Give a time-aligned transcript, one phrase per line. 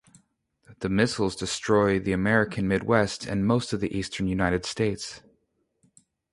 [0.79, 5.21] The missiles destroy the American Midwest and most of the eastern United States.